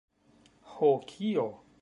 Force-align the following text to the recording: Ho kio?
Ho 0.71 0.91
kio? 1.13 1.47